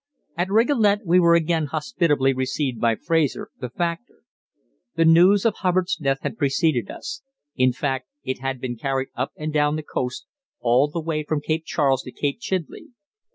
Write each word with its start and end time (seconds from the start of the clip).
At 0.35 0.49
Rigolet 0.49 1.05
we 1.05 1.19
were 1.19 1.35
again 1.35 1.67
hospitably 1.67 2.33
received 2.33 2.81
by 2.81 2.95
Fraser, 2.95 3.51
the 3.59 3.69
factor. 3.69 4.23
The 4.95 5.05
news 5.05 5.45
of 5.45 5.57
Hubbard's 5.57 5.95
death 5.95 6.21
had 6.23 6.39
preceded 6.39 6.89
us; 6.89 7.21
in 7.55 7.71
fact 7.71 8.07
it 8.23 8.39
had 8.39 8.59
been 8.59 8.77
carried 8.77 9.09
up 9.15 9.31
and 9.35 9.53
down 9.53 9.75
the 9.75 9.83
coast 9.83 10.25
all 10.59 10.87
the 10.89 10.99
way 11.01 11.23
from 11.23 11.39
Cape 11.39 11.65
Charles 11.67 12.01
to 12.01 12.11
Cape 12.11 12.39
Chidley. 12.39 12.93